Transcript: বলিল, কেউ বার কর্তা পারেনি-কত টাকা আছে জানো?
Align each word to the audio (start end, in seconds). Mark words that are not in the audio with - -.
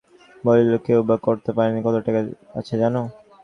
বলিল, 0.43 0.71
কেউ 0.85 0.99
বার 1.07 1.19
কর্তা 1.25 1.51
পারেনি-কত 1.57 1.95
টাকা 2.05 2.19
আছে 2.59 2.73
জানো? 2.81 3.01